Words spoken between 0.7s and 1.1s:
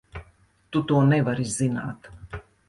Tu to